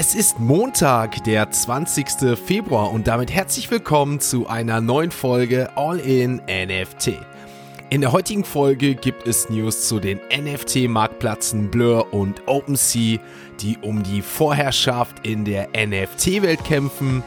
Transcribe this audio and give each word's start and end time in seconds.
Es 0.00 0.14
ist 0.14 0.38
Montag, 0.38 1.24
der 1.24 1.50
20. 1.50 2.38
Februar 2.38 2.92
und 2.92 3.08
damit 3.08 3.32
herzlich 3.32 3.68
willkommen 3.68 4.20
zu 4.20 4.46
einer 4.46 4.80
neuen 4.80 5.10
Folge 5.10 5.76
All 5.76 5.98
in 5.98 6.36
NFT. 6.46 7.14
In 7.90 8.02
der 8.02 8.12
heutigen 8.12 8.44
Folge 8.44 8.94
gibt 8.94 9.26
es 9.26 9.50
News 9.50 9.88
zu 9.88 9.98
den 9.98 10.20
NFT-Marktplätzen 10.30 11.68
Blur 11.72 12.12
und 12.12 12.42
OpenSea, 12.46 13.18
die 13.60 13.76
um 13.78 14.04
die 14.04 14.22
Vorherrschaft 14.22 15.26
in 15.26 15.44
der 15.44 15.70
NFT-Welt 15.70 16.62
kämpfen. 16.62 17.24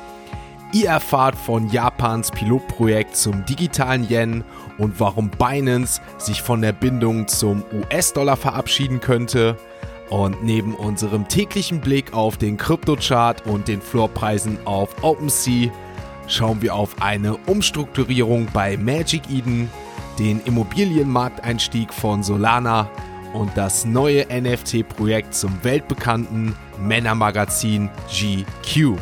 Ihr 0.71 0.87
erfahrt 0.91 1.35
von 1.35 1.69
Japans 1.71 2.31
Pilotprojekt 2.31 3.17
zum 3.17 3.45
digitalen 3.45 4.09
Yen 4.09 4.45
und 4.77 4.97
warum 4.97 5.29
Binance 5.29 5.99
sich 6.17 6.41
von 6.41 6.61
der 6.61 6.71
Bindung 6.71 7.27
zum 7.27 7.65
US-Dollar 7.73 8.37
verabschieden 8.37 9.01
könnte. 9.01 9.57
Und 10.11 10.43
neben 10.43 10.75
unserem 10.75 11.29
täglichen 11.29 11.79
Blick 11.79 12.13
auf 12.13 12.35
den 12.35 12.57
Kryptochart 12.57 13.47
und 13.47 13.69
den 13.69 13.81
Floorpreisen 13.81 14.57
auf 14.65 14.89
OpenSea 15.03 15.71
schauen 16.27 16.61
wir 16.61 16.75
auf 16.75 17.01
eine 17.01 17.37
Umstrukturierung 17.47 18.47
bei 18.51 18.75
Magic 18.75 19.21
Eden, 19.31 19.69
den 20.19 20.41
Immobilienmarkteinstieg 20.43 21.93
von 21.93 22.23
Solana 22.23 22.89
und 23.33 23.51
das 23.55 23.85
neue 23.85 24.25
NFT-Projekt 24.29 25.33
zum 25.33 25.63
weltbekannten 25.63 26.57
Männermagazin 26.77 27.89
GQ. 28.09 28.97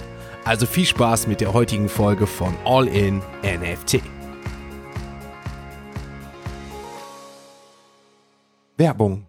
Also 0.46 0.68
viel 0.68 0.86
Spaß 0.86 1.26
mit 1.26 1.42
der 1.42 1.54
heutigen 1.54 1.90
Folge 1.90 2.28
von 2.28 2.54
All 2.66 2.88
in 2.88 3.24
NFT. 3.44 4.04
Werbung 8.78 9.29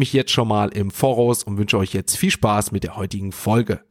mich 0.01 0.13
jetzt 0.13 0.31
schon 0.31 0.47
mal 0.47 0.69
im 0.69 0.89
Voraus 0.89 1.43
und 1.43 1.59
wünsche 1.59 1.77
euch 1.77 1.93
jetzt 1.93 2.17
viel 2.17 2.31
Spaß 2.31 2.71
mit 2.71 2.83
der 2.83 2.95
heutigen 2.95 3.31
Folge. 3.31 3.81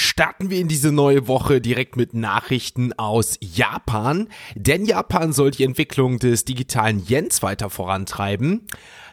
Starten 0.00 0.48
wir 0.48 0.60
in 0.60 0.68
diese 0.68 0.92
neue 0.92 1.26
Woche 1.26 1.60
direkt 1.60 1.96
mit 1.96 2.14
Nachrichten 2.14 2.92
aus 2.92 3.36
Japan, 3.40 4.28
denn 4.54 4.84
Japan 4.84 5.32
soll 5.32 5.50
die 5.50 5.64
Entwicklung 5.64 6.20
des 6.20 6.44
digitalen 6.44 7.04
Yens 7.04 7.42
weiter 7.42 7.68
vorantreiben. 7.68 8.68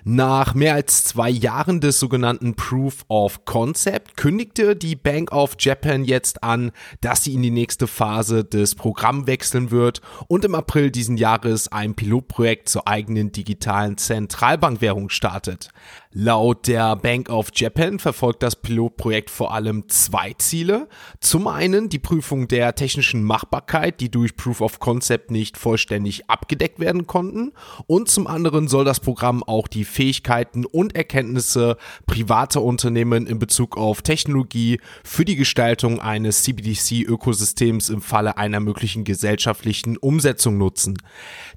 Nach 0.08 0.54
mehr 0.54 0.76
als 0.76 1.04
zwei 1.04 1.32
Jahren 1.32 1.82
des 1.82 2.00
sogenannten 2.00 2.54
Proof 2.54 3.06
of 3.08 3.46
Concept 3.46 4.16
kündigte 4.16 4.76
die 4.76 4.96
Bank 4.96 5.32
of 5.32 5.56
Japan 5.58 6.06
jetzt 6.06 6.44
an, 6.44 6.72
dass 7.02 7.24
sie 7.24 7.34
in 7.34 7.42
die 7.42 7.50
nächste 7.50 7.88
Phase 7.88 8.44
des 8.44 8.76
Programms 8.76 9.26
wechseln 9.26 9.72
wird 9.72 10.02
und 10.28 10.46
im 10.46 10.54
April 10.54 10.92
diesen 10.92 11.18
Jahres 11.18 11.72
ein 11.72 11.96
Pilotprojekt 11.96 12.70
zur 12.70 12.88
eigenen 12.88 13.32
digitalen 13.32 13.98
Zentralbankwährung 13.98 15.10
startet. 15.10 15.70
Laut 16.18 16.68
der 16.68 16.96
Bank 16.96 17.28
of 17.28 17.50
Japan 17.54 18.00
verfolgt 18.00 18.42
das 18.42 18.56
Pilotprojekt 18.56 19.30
vor 19.30 19.54
allem 19.54 19.90
zwei 19.90 20.32
Ziele. 20.38 20.88
Zum 21.20 21.46
einen 21.50 21.90
die 21.90 22.00
Prüfung 22.00 22.48
der 22.48 22.74
technischen 22.74 23.22
Machbarkeit, 23.22 24.00
die 24.00 24.10
durch 24.10 24.38
Proof 24.38 24.62
of 24.62 24.80
Concept 24.80 25.30
nicht 25.30 25.58
vollständig 25.58 26.30
abgedeckt 26.30 26.80
werden 26.80 27.06
konnten. 27.06 27.52
Und 27.86 28.08
zum 28.08 28.28
anderen 28.28 28.70
soll 28.70 28.86
das 28.86 29.02
Programm 29.02 29.44
auch 29.44 29.68
die 29.68 29.84
Fähigkeiten 29.84 30.64
und 30.64 30.96
Erkenntnisse 30.96 31.76
privater 32.06 32.62
Unternehmen 32.62 33.28
in 33.28 33.38
Bezug 33.38 33.76
auf 33.76 34.02
Technologie 34.02 34.80
für 35.04 35.26
die 35.26 35.36
Gestaltung 35.36 36.00
eines 36.00 36.44
CBDC-Ökosystems 36.44 37.90
im 37.90 38.02
Falle 38.02 38.38
einer 38.38 38.62
möglichen 38.62 39.04
gesellschaftlichen 39.04 39.98
Umsetzung 39.98 40.58
nutzen. 40.58 40.98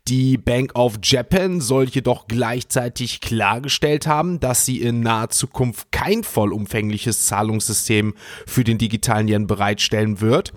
Die 0.08 0.36
Bank 0.36 0.74
of 0.74 0.98
Japan 1.04 1.60
soll 1.60 1.84
jedoch 1.84 2.26
gleichzeitig 2.26 3.20
klargestellt 3.20 4.08
haben, 4.08 4.40
dass 4.48 4.64
sie 4.64 4.80
in 4.80 5.00
naher 5.00 5.28
Zukunft 5.28 5.92
kein 5.92 6.24
vollumfängliches 6.24 7.26
Zahlungssystem 7.26 8.14
für 8.46 8.64
den 8.64 8.78
digitalen 8.78 9.28
Yen 9.28 9.46
bereitstellen 9.46 10.22
wird, 10.22 10.54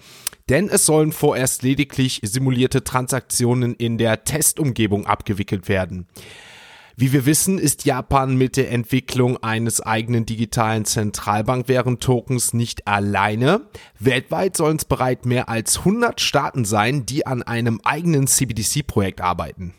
denn 0.48 0.70
es 0.70 0.86
sollen 0.86 1.12
vorerst 1.12 1.62
lediglich 1.62 2.22
simulierte 2.24 2.86
Transaktionen 2.86 3.76
in 3.76 3.98
der 3.98 4.24
Testumgebung 4.24 5.08
abgewickelt 5.08 5.68
werden. 5.68 6.08
Wie 6.96 7.12
wir 7.12 7.26
wissen, 7.26 7.60
ist 7.60 7.84
Japan 7.84 8.38
mit 8.38 8.56
der 8.56 8.72
Entwicklung 8.72 9.36
eines 9.44 9.82
eigenen 9.82 10.26
digitalen 10.26 10.86
Zentralbankwährend-Tokens 10.86 12.54
nicht 12.54 12.88
alleine. 12.88 13.68
Weltweit 14.00 14.56
sollen 14.56 14.78
es 14.78 14.86
bereits 14.86 15.26
mehr 15.26 15.50
als 15.50 15.80
100 15.80 16.22
Staaten 16.22 16.64
sein, 16.64 17.06
die 17.06 17.28
an 17.28 17.44
einem 17.44 17.82
eigenen 17.84 18.28
CBDC-Projekt 18.28 19.20
arbeiten. 19.20 19.74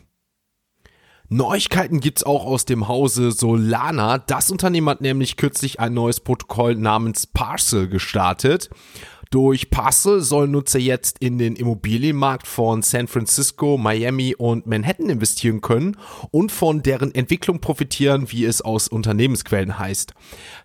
Neuigkeiten 1.33 1.99
gibt's 1.99 2.23
auch 2.23 2.45
aus 2.45 2.65
dem 2.65 2.87
Hause 2.87 3.31
Solana. 3.31 4.19
Das 4.19 4.51
Unternehmen 4.51 4.87
hat 4.87 5.01
nämlich 5.01 5.35
kürzlich 5.35 5.79
ein 5.79 5.95
neues 5.95 6.19
Protokoll 6.19 6.75
namens 6.75 7.25
Parcel 7.25 7.87
gestartet. 7.87 8.69
Durch 9.33 9.71
Parcel 9.71 10.21
sollen 10.21 10.51
Nutzer 10.51 10.77
jetzt 10.77 11.17
in 11.17 11.39
den 11.39 11.55
Immobilienmarkt 11.55 12.45
von 12.45 12.83
San 12.83 13.07
Francisco, 13.07 13.79
Miami 13.79 14.35
und 14.37 14.67
Manhattan 14.67 15.09
investieren 15.09 15.59
können 15.59 15.97
und 16.29 16.51
von 16.51 16.83
deren 16.83 17.15
Entwicklung 17.15 17.59
profitieren, 17.59 18.31
wie 18.31 18.45
es 18.45 18.61
aus 18.61 18.87
Unternehmensquellen 18.87 19.79
heißt. 19.79 20.13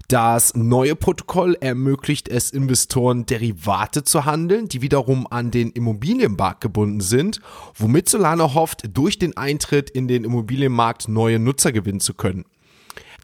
Das 0.09 0.55
neue 0.55 0.97
Protokoll 0.97 1.57
ermöglicht 1.59 2.29
es 2.29 2.51
Investoren, 2.51 3.25
Derivate 3.25 4.05
zu 4.05 4.27
handeln, 4.27 4.69
die 4.69 4.83
wiederum 4.83 5.27
an 5.31 5.51
den 5.51 5.71
Immobilienmarkt 5.71 6.61
gebunden 6.61 7.01
sind, 7.01 7.41
womit 7.75 8.11
Solana 8.11 8.53
hofft, 8.53 8.83
durch 8.93 9.19
den 9.19 9.35
Eintritt 9.35 9.89
in 9.89 10.09
den 10.09 10.25
Immobilienmarkt 10.25 11.09
neue 11.09 11.39
Nutzer 11.39 11.73
gewinnen 11.73 12.01
zu 12.01 12.13
können. 12.13 12.45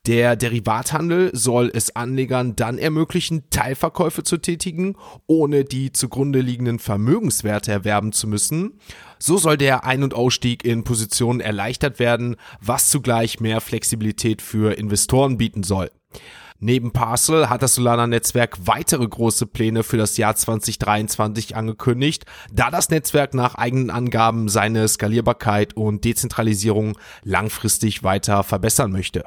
Der 0.06 0.36
Derivathandel 0.36 1.30
soll 1.32 1.70
es 1.72 1.96
Anlegern 1.96 2.56
dann 2.56 2.76
ermöglichen, 2.76 3.44
Teilverkäufe 3.48 4.22
zu 4.22 4.36
tätigen, 4.36 4.96
ohne 5.26 5.64
die 5.64 5.92
zugrunde 5.92 6.42
liegenden 6.42 6.78
Vermögenswerte 6.78 7.72
erwerben 7.72 8.12
zu 8.12 8.26
müssen. 8.28 8.78
So 9.18 9.38
soll 9.38 9.56
der 9.56 9.86
Ein- 9.86 10.02
und 10.02 10.12
Ausstieg 10.12 10.62
in 10.62 10.84
Positionen 10.84 11.40
erleichtert 11.40 11.98
werden, 12.00 12.36
was 12.60 12.90
zugleich 12.90 13.40
mehr 13.40 13.62
Flexibilität 13.62 14.42
für 14.42 14.76
Investoren 14.76 15.38
bieten 15.38 15.62
soll. 15.62 15.90
Neben 16.60 16.92
Parcel 16.92 17.48
hat 17.48 17.62
das 17.62 17.74
Solana-Netzwerk 17.74 18.66
weitere 18.66 19.08
große 19.08 19.46
Pläne 19.46 19.84
für 19.84 19.96
das 19.96 20.18
Jahr 20.18 20.36
2023 20.36 21.56
angekündigt, 21.56 22.26
da 22.52 22.70
das 22.70 22.90
Netzwerk 22.90 23.32
nach 23.32 23.54
eigenen 23.54 23.88
Angaben 23.88 24.50
seine 24.50 24.86
Skalierbarkeit 24.86 25.74
und 25.74 26.04
Dezentralisierung 26.04 26.98
langfristig 27.22 28.02
weiter 28.02 28.44
verbessern 28.44 28.92
möchte. 28.92 29.24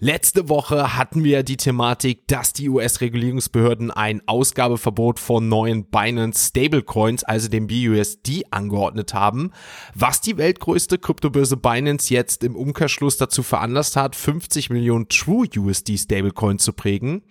Letzte 0.00 0.48
Woche 0.48 0.96
hatten 0.96 1.22
wir 1.22 1.44
die 1.44 1.56
Thematik, 1.56 2.26
dass 2.26 2.52
die 2.52 2.68
US-Regulierungsbehörden 2.68 3.92
ein 3.92 4.22
Ausgabeverbot 4.26 5.20
von 5.20 5.48
neuen 5.48 5.84
Binance 5.84 6.48
Stablecoins, 6.48 7.22
also 7.22 7.48
dem 7.48 7.68
BUSD, 7.68 8.44
angeordnet 8.50 9.14
haben, 9.14 9.52
was 9.94 10.20
die 10.20 10.36
weltgrößte 10.36 10.98
Kryptobörse 10.98 11.56
Binance 11.56 12.12
jetzt 12.12 12.42
im 12.42 12.56
Umkehrschluss 12.56 13.18
dazu 13.18 13.44
veranlasst 13.44 13.94
hat, 13.94 14.16
50 14.16 14.68
Millionen 14.70 15.08
True 15.08 15.46
USD 15.56 15.96
Stablecoins 15.96 16.64
zu 16.64 16.72
prägen. 16.72 17.22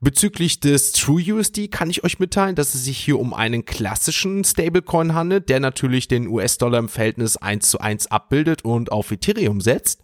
Bezüglich 0.00 0.60
des 0.60 0.92
True 0.92 1.20
USD 1.34 1.66
kann 1.66 1.90
ich 1.90 2.04
euch 2.04 2.20
mitteilen, 2.20 2.54
dass 2.54 2.76
es 2.76 2.84
sich 2.84 2.98
hier 2.98 3.18
um 3.18 3.34
einen 3.34 3.64
klassischen 3.64 4.44
Stablecoin 4.44 5.14
handelt, 5.14 5.48
der 5.48 5.58
natürlich 5.58 6.06
den 6.06 6.28
US-Dollar 6.28 6.78
im 6.78 6.88
Verhältnis 6.88 7.36
1 7.36 7.68
zu 7.68 7.80
1 7.80 8.06
abbildet 8.06 8.64
und 8.64 8.92
auf 8.92 9.10
Ethereum 9.10 9.60
setzt. 9.60 10.00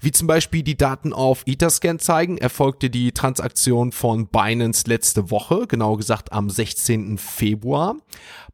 Wie 0.00 0.12
zum 0.12 0.26
Beispiel 0.26 0.62
die 0.62 0.76
Daten 0.76 1.12
auf 1.12 1.42
Etherscan 1.46 1.98
zeigen, 1.98 2.38
erfolgte 2.38 2.90
die 2.90 3.12
Transaktion 3.12 3.92
von 3.92 4.28
Binance 4.28 4.84
letzte 4.86 5.30
Woche, 5.30 5.66
genau 5.66 5.96
gesagt 5.96 6.32
am 6.32 6.50
16. 6.50 7.18
Februar. 7.18 7.96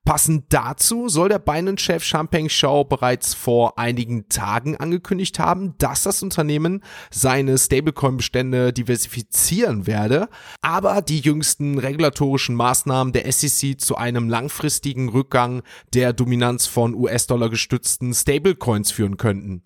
Passend 0.04 0.46
dazu 0.48 1.08
soll 1.08 1.28
der 1.28 1.38
Binance-Chef 1.38 2.02
Champagne 2.02 2.50
Shao 2.50 2.82
bereits 2.84 3.34
vor 3.34 3.78
einigen 3.78 4.28
Tagen 4.28 4.76
angekündigt 4.76 5.38
haben, 5.38 5.74
dass 5.78 6.02
das 6.02 6.24
Unternehmen 6.24 6.82
seine 7.12 7.56
Stablecoin-Bestände 7.56 8.72
diversifizieren 8.72 9.86
werde. 9.86 10.28
aber 10.60 11.02
die 11.02 11.20
jüngsten 11.20 11.78
regulatorischen 11.78 12.54
Maßnahmen 12.54 13.12
der 13.12 13.30
SEC 13.30 13.80
zu 13.80 13.96
einem 13.96 14.28
langfristigen 14.28 15.08
Rückgang 15.08 15.62
der 15.92 16.12
Dominanz 16.12 16.66
von 16.66 16.94
US-Dollar 16.94 17.50
gestützten 17.50 18.14
Stablecoins 18.14 18.90
führen 18.90 19.16
könnten. 19.16 19.62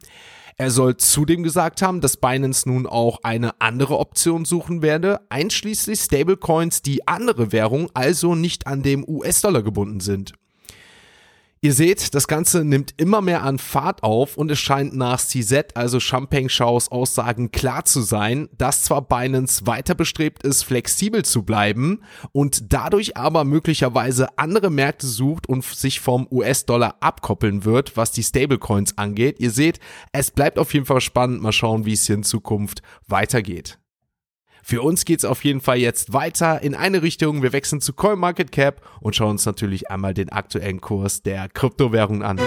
Er 0.59 0.71
soll 0.71 0.97
zudem 0.97 1.43
gesagt 1.43 1.83
haben, 1.83 2.01
dass 2.01 2.17
Binance 2.17 2.67
nun 2.67 2.87
auch 2.87 3.19
eine 3.23 3.61
andere 3.61 3.99
Option 3.99 4.47
suchen 4.47 4.81
werde, 4.81 5.21
einschließlich 5.29 6.01
Stablecoins, 6.01 6.81
die 6.81 7.07
andere 7.07 7.53
Währung, 7.53 7.91
also 7.93 8.35
nicht 8.35 8.67
an 8.67 8.83
dem 8.83 9.07
US-Dollar 9.07 9.63
gebunden 9.63 10.01
sind. 10.01 10.33
Ihr 11.67 11.73
seht, 11.73 12.15
das 12.15 12.29
Ganze 12.29 12.65
nimmt 12.65 12.95
immer 12.97 13.21
mehr 13.21 13.43
an 13.43 13.59
Fahrt 13.59 14.05
auf 14.05 14.37
und 14.37 14.53
es 14.53 14.61
scheint 14.61 14.95
nach 14.95 15.19
CZ, 15.19 15.75
also 15.75 15.99
Champagne 15.99 16.49
Shows 16.49 16.93
Aussagen 16.93 17.51
klar 17.51 17.85
zu 17.85 18.03
sein, 18.03 18.49
dass 18.57 18.85
zwar 18.85 19.03
Binance 19.03 19.67
weiter 19.67 19.97
bestrebt 19.97 20.45
ist, 20.45 20.63
flexibel 20.63 21.25
zu 21.25 21.43
bleiben 21.43 22.03
und 22.31 22.73
dadurch 22.73 23.17
aber 23.17 23.43
möglicherweise 23.43 24.39
andere 24.39 24.71
Märkte 24.71 25.09
sucht 25.09 25.49
und 25.49 25.65
sich 25.65 25.99
vom 25.99 26.29
US-Dollar 26.31 26.99
abkoppeln 27.01 27.65
wird, 27.65 27.97
was 27.97 28.13
die 28.13 28.23
Stablecoins 28.23 28.97
angeht. 28.97 29.41
Ihr 29.41 29.51
seht, 29.51 29.81
es 30.13 30.31
bleibt 30.31 30.61
auf 30.61 30.73
jeden 30.73 30.87
Fall 30.87 31.01
spannend. 31.01 31.43
Mal 31.43 31.51
schauen, 31.51 31.85
wie 31.85 31.95
es 31.95 32.07
hier 32.07 32.15
in 32.15 32.23
Zukunft 32.23 32.81
weitergeht. 33.09 33.81
Für 34.69 34.83
uns 34.83 35.05
geht's 35.05 35.25
auf 35.25 35.45
jeden 35.45 35.61
Fall 35.61 35.79
jetzt 35.79 36.13
weiter 36.13 36.61
in 36.61 36.75
eine 36.75 37.01
Richtung. 37.01 37.41
Wir 37.41 37.53
wechseln 37.53 37.81
zu 37.81 37.93
CoinMarketCap 37.93 38.83
und 38.99 39.15
schauen 39.15 39.31
uns 39.31 39.47
natürlich 39.47 39.93
einmal 39.93 40.13
den 40.13 40.31
aktuellen 40.31 40.81
Kurs 40.81 41.23
der 41.23 41.49
Kryptowährung 41.49 42.25
an. 42.25 42.41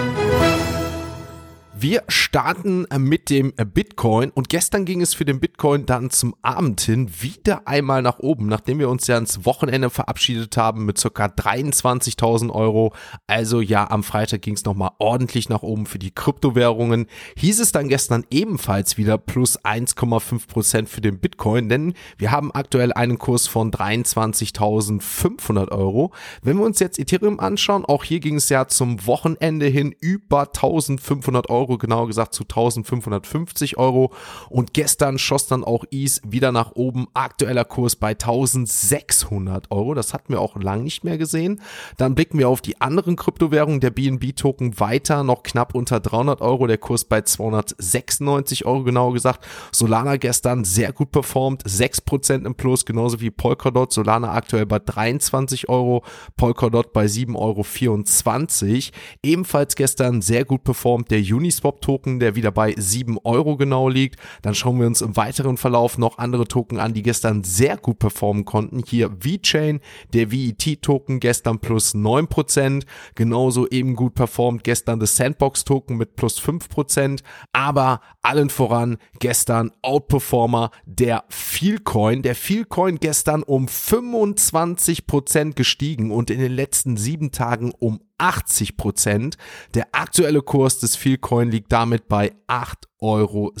Wir 1.78 2.02
starten 2.08 2.84
äh, 2.90 2.98
mit 2.98 3.30
dem 3.30 3.52
äh, 3.56 3.64
Bitcoin 3.64 4.30
und 4.30 4.48
gestern 4.48 4.84
ging 4.84 5.00
es 5.00 5.14
für 5.14 5.24
den 5.24 5.38
Bitcoin 5.38 5.86
dann 5.86 6.10
zum 6.10 6.34
Abend 6.42 6.80
hin 6.80 7.08
wieder 7.20 7.68
einmal 7.68 8.02
nach 8.02 8.18
oben, 8.18 8.48
nachdem 8.48 8.80
wir 8.80 8.88
uns 8.88 9.06
ja 9.06 9.16
ins 9.16 9.46
Wochenende 9.46 9.88
verabschiedet 9.88 10.56
haben 10.56 10.84
mit 10.84 10.98
circa 10.98 11.26
23.000 11.26 12.50
Euro. 12.50 12.92
Also 13.28 13.60
ja, 13.60 13.88
am 13.88 14.02
Freitag 14.02 14.42
ging 14.42 14.54
es 14.54 14.64
nochmal 14.64 14.90
ordentlich 14.98 15.48
nach 15.48 15.62
oben 15.62 15.86
für 15.86 16.00
die 16.00 16.10
Kryptowährungen. 16.10 17.06
Hieß 17.36 17.60
es 17.60 17.70
dann 17.70 17.88
gestern 17.88 18.26
ebenfalls 18.30 18.98
wieder 18.98 19.16
plus 19.16 19.58
1,5 19.60 20.48
Prozent 20.48 20.88
für 20.88 21.00
den 21.00 21.20
Bitcoin, 21.20 21.68
denn 21.68 21.94
wir 22.18 22.32
haben 22.32 22.52
aktuell 22.52 22.92
einen 22.92 23.18
Kurs 23.18 23.46
von 23.46 23.70
23.500 23.70 25.70
Euro. 25.70 26.12
Wenn 26.42 26.58
wir 26.58 26.64
uns 26.64 26.80
jetzt 26.80 26.98
Ethereum 26.98 27.38
anschauen, 27.38 27.84
auch 27.84 28.02
hier 28.02 28.18
ging 28.18 28.36
es 28.36 28.48
ja 28.48 28.66
zum 28.66 29.06
Wochenende 29.06 29.66
hin 29.66 29.94
über 30.00 30.42
1.500 30.42 31.48
Euro 31.48 31.59
Euro, 31.60 31.76
genauer 31.76 32.06
gesagt 32.06 32.34
zu 32.34 32.44
1550 32.44 33.76
Euro. 33.76 34.12
Und 34.48 34.72
gestern 34.72 35.18
schoss 35.18 35.46
dann 35.46 35.62
auch 35.62 35.84
ETH 35.90 36.20
wieder 36.26 36.52
nach 36.52 36.72
oben. 36.72 37.06
Aktueller 37.12 37.64
Kurs 37.64 37.96
bei 37.96 38.10
1600 38.10 39.70
Euro. 39.70 39.94
Das 39.94 40.14
hatten 40.14 40.32
wir 40.32 40.40
auch 40.40 40.56
lang 40.56 40.82
nicht 40.82 41.04
mehr 41.04 41.18
gesehen. 41.18 41.60
Dann 41.98 42.14
blicken 42.14 42.38
wir 42.38 42.48
auf 42.48 42.62
die 42.62 42.80
anderen 42.80 43.16
Kryptowährungen. 43.16 43.80
Der 43.80 43.90
BNB-Token 43.90 44.80
weiter 44.80 45.22
noch 45.22 45.42
knapp 45.42 45.74
unter 45.74 46.00
300 46.00 46.40
Euro. 46.40 46.66
Der 46.66 46.78
Kurs 46.78 47.04
bei 47.04 47.20
296 47.20 48.64
Euro 48.64 48.84
genauer 48.84 49.12
gesagt. 49.12 49.44
Solana 49.72 50.16
gestern 50.16 50.64
sehr 50.64 50.92
gut 50.92 51.10
performt. 51.10 51.62
6% 51.64 52.46
im 52.46 52.54
Plus, 52.54 52.86
genauso 52.86 53.20
wie 53.20 53.30
Polkadot. 53.30 53.92
Solana 53.92 54.32
aktuell 54.32 54.66
bei 54.66 54.78
23 54.78 55.68
Euro. 55.68 56.04
Polkadot 56.36 56.92
bei 56.94 57.04
7,24 57.04 57.36
Euro. 57.36 58.96
Ebenfalls 59.22 59.76
gestern 59.76 60.22
sehr 60.22 60.44
gut 60.44 60.64
performt 60.64 61.10
der 61.10 61.20
Uniswap 61.20 61.49
Uniswap-Token, 61.50 62.20
der 62.20 62.36
wieder 62.36 62.52
bei 62.52 62.74
7 62.76 63.18
Euro 63.24 63.56
genau 63.56 63.88
liegt. 63.88 64.20
Dann 64.42 64.54
schauen 64.54 64.78
wir 64.78 64.86
uns 64.86 65.00
im 65.00 65.16
weiteren 65.16 65.56
Verlauf 65.56 65.98
noch 65.98 66.18
andere 66.18 66.46
Token 66.46 66.78
an, 66.78 66.94
die 66.94 67.02
gestern 67.02 67.42
sehr 67.42 67.76
gut 67.76 67.98
performen 67.98 68.44
konnten. 68.44 68.82
Hier 68.86 69.10
VeChain, 69.20 69.80
der 70.12 70.30
VET-Token 70.30 71.18
gestern 71.18 71.58
plus 71.58 71.94
9%, 71.94 72.84
genauso 73.16 73.66
eben 73.68 73.96
gut 73.96 74.14
performt 74.14 74.62
gestern 74.64 75.00
das 75.00 75.16
Sandbox-Token 75.16 75.96
mit 75.96 76.14
plus 76.14 76.40
5%, 76.40 77.20
aber 77.52 78.00
allen 78.22 78.50
voran 78.50 78.98
gestern 79.18 79.72
Outperformer 79.82 80.70
der 80.86 81.24
Feelcoin. 81.28 82.22
Der 82.22 82.36
Feelcoin 82.36 82.98
gestern 83.00 83.42
um 83.42 83.66
25% 83.66 85.54
gestiegen 85.54 86.10
und 86.12 86.30
in 86.30 86.38
den 86.38 86.52
letzten 86.52 86.96
sieben 86.96 87.32
Tagen 87.32 87.72
um 87.78 88.00
80 88.20 88.76
Prozent. 88.76 89.36
Der 89.74 89.88
aktuelle 89.92 90.42
Kurs 90.42 90.78
des 90.78 90.96
Feelcoin 90.96 91.50
liegt 91.50 91.72
damit 91.72 92.08
bei 92.08 92.32
8,60 92.48 92.84
Euro. 93.00 93.52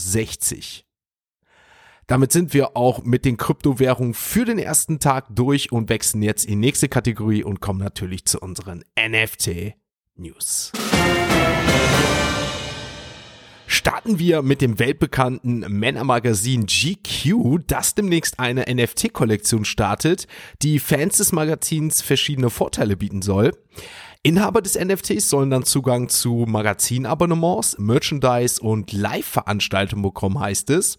Damit 2.06 2.32
sind 2.32 2.54
wir 2.54 2.76
auch 2.76 3.04
mit 3.04 3.24
den 3.24 3.36
Kryptowährungen 3.36 4.14
für 4.14 4.44
den 4.44 4.58
ersten 4.58 4.98
Tag 4.98 5.26
durch 5.30 5.70
und 5.70 5.88
wechseln 5.88 6.22
jetzt 6.22 6.44
in 6.44 6.50
die 6.50 6.66
nächste 6.66 6.88
Kategorie 6.88 7.44
und 7.44 7.60
kommen 7.60 7.78
natürlich 7.78 8.24
zu 8.24 8.40
unseren 8.40 8.84
NFT 8.98 9.74
News. 10.16 10.72
Starten 13.68 14.18
wir 14.18 14.42
mit 14.42 14.60
dem 14.60 14.80
weltbekannten 14.80 15.60
Männermagazin 15.60 16.66
GQ, 16.66 17.60
das 17.68 17.94
demnächst 17.94 18.40
eine 18.40 18.64
NFT-Kollektion 18.68 19.64
startet, 19.64 20.26
die 20.62 20.80
Fans 20.80 21.18
des 21.18 21.30
Magazins 21.30 22.02
verschiedene 22.02 22.50
Vorteile 22.50 22.96
bieten 22.96 23.22
soll. 23.22 23.52
Inhaber 24.22 24.60
des 24.60 24.78
NFTs 24.78 25.30
sollen 25.30 25.48
dann 25.48 25.64
Zugang 25.64 26.10
zu 26.10 26.44
Magazinabonnements, 26.46 27.78
Merchandise 27.78 28.60
und 28.60 28.92
Live-Veranstaltungen 28.92 30.02
bekommen, 30.02 30.38
heißt 30.38 30.68
es. 30.68 30.98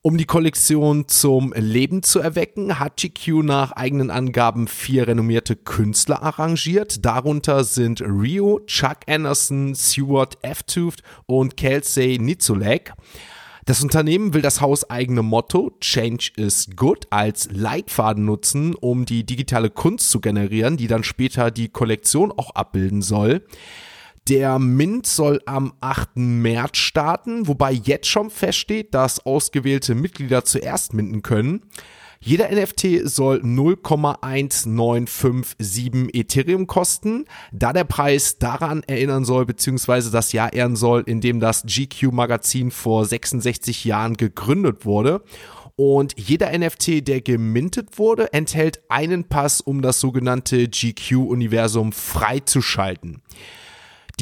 Um 0.00 0.16
die 0.16 0.24
Kollektion 0.24 1.08
zum 1.08 1.52
Leben 1.52 2.02
zu 2.02 2.20
erwecken, 2.20 2.78
hat 2.78 2.96
GQ 2.96 3.44
nach 3.44 3.72
eigenen 3.72 4.10
Angaben 4.10 4.66
vier 4.66 5.08
renommierte 5.08 5.56
Künstler 5.56 6.22
arrangiert. 6.22 7.04
Darunter 7.04 7.64
sind 7.64 8.00
Rio, 8.00 8.60
Chuck 8.66 9.00
Anderson, 9.06 9.74
Stuart 9.74 10.38
F. 10.40 10.62
Tooft 10.62 11.02
und 11.26 11.58
Kelsey 11.58 12.18
Nitzolek. 12.18 12.94
Das 13.64 13.80
Unternehmen 13.80 14.34
will 14.34 14.42
das 14.42 14.60
hauseigene 14.60 15.22
Motto 15.22 15.70
Change 15.80 16.32
is 16.34 16.70
Good 16.74 17.06
als 17.10 17.48
Leitfaden 17.52 18.24
nutzen, 18.24 18.74
um 18.74 19.04
die 19.04 19.24
digitale 19.24 19.70
Kunst 19.70 20.10
zu 20.10 20.20
generieren, 20.20 20.76
die 20.76 20.88
dann 20.88 21.04
später 21.04 21.52
die 21.52 21.68
Kollektion 21.68 22.32
auch 22.32 22.56
abbilden 22.56 23.02
soll. 23.02 23.46
Der 24.28 24.58
Mint 24.58 25.06
soll 25.06 25.40
am 25.46 25.74
8. 25.80 26.16
März 26.16 26.78
starten, 26.78 27.46
wobei 27.46 27.72
jetzt 27.72 28.08
schon 28.08 28.30
feststeht, 28.30 28.94
dass 28.94 29.24
ausgewählte 29.24 29.94
Mitglieder 29.94 30.44
zuerst 30.44 30.92
minden 30.92 31.22
können. 31.22 31.62
Jeder 32.24 32.52
NFT 32.52 33.00
soll 33.02 33.38
0,1957 33.38 36.14
Ethereum 36.14 36.68
kosten, 36.68 37.24
da 37.50 37.72
der 37.72 37.82
Preis 37.82 38.38
daran 38.38 38.84
erinnern 38.86 39.24
soll, 39.24 39.44
beziehungsweise 39.44 40.12
das 40.12 40.30
Jahr 40.30 40.52
ehren 40.52 40.76
soll, 40.76 41.02
in 41.04 41.20
dem 41.20 41.40
das 41.40 41.64
GQ-Magazin 41.64 42.70
vor 42.70 43.06
66 43.06 43.84
Jahren 43.84 44.16
gegründet 44.16 44.86
wurde. 44.86 45.24
Und 45.74 46.14
jeder 46.16 46.56
NFT, 46.56 47.08
der 47.08 47.22
gemintet 47.22 47.98
wurde, 47.98 48.32
enthält 48.32 48.82
einen 48.88 49.24
Pass, 49.24 49.60
um 49.60 49.82
das 49.82 49.98
sogenannte 49.98 50.68
GQ-Universum 50.68 51.90
freizuschalten. 51.90 53.20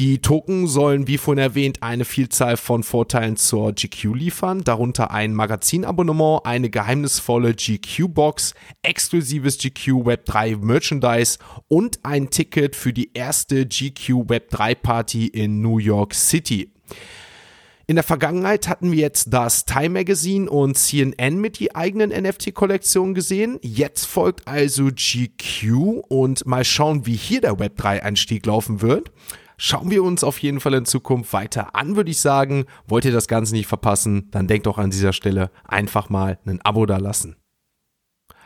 Die 0.01 0.17
Token 0.17 0.65
sollen, 0.65 1.05
wie 1.05 1.19
vorhin 1.19 1.43
erwähnt, 1.43 1.83
eine 1.83 2.05
Vielzahl 2.05 2.57
von 2.57 2.81
Vorteilen 2.81 3.35
zur 3.35 3.71
GQ 3.73 4.15
liefern, 4.15 4.63
darunter 4.63 5.11
ein 5.11 5.35
Magazinabonnement, 5.35 6.43
eine 6.43 6.71
geheimnisvolle 6.71 7.53
GQ-Box, 7.53 8.55
exklusives 8.81 9.59
GQ 9.59 10.07
Web3 10.07 10.57
Merchandise 10.57 11.37
und 11.67 11.99
ein 12.01 12.31
Ticket 12.31 12.75
für 12.75 12.93
die 12.93 13.11
erste 13.13 13.67
GQ 13.67 14.25
Web3 14.25 14.73
Party 14.73 15.27
in 15.27 15.61
New 15.61 15.77
York 15.77 16.15
City. 16.15 16.71
In 17.85 17.93
der 17.95 18.03
Vergangenheit 18.03 18.67
hatten 18.67 18.91
wir 18.91 19.01
jetzt 19.01 19.31
das 19.31 19.65
Time 19.65 19.89
Magazine 19.89 20.49
und 20.49 20.79
CNN 20.79 21.39
mit 21.39 21.59
die 21.59 21.75
eigenen 21.75 22.09
NFT-Kollektionen 22.09 23.13
gesehen. 23.13 23.59
Jetzt 23.61 24.05
folgt 24.05 24.47
also 24.47 24.85
GQ 24.85 26.01
und 26.07 26.47
mal 26.47 26.65
schauen, 26.65 27.05
wie 27.05 27.15
hier 27.15 27.41
der 27.41 27.57
Web3-Einstieg 27.57 28.47
laufen 28.47 28.81
wird 28.81 29.11
schauen 29.61 29.91
wir 29.91 30.03
uns 30.03 30.23
auf 30.23 30.39
jeden 30.39 30.59
Fall 30.59 30.73
in 30.73 30.85
Zukunft 30.85 31.33
weiter 31.33 31.75
an, 31.75 31.95
würde 31.95 32.09
ich 32.09 32.19
sagen. 32.19 32.65
Wollt 32.87 33.05
ihr 33.05 33.11
das 33.11 33.27
Ganze 33.27 33.53
nicht 33.53 33.67
verpassen, 33.67 34.27
dann 34.31 34.47
denkt 34.47 34.65
doch 34.65 34.79
an 34.79 34.89
dieser 34.89 35.13
Stelle 35.13 35.51
einfach 35.63 36.09
mal 36.09 36.39
ein 36.47 36.59
Abo 36.63 36.87
da 36.87 36.97
lassen. 36.97 37.35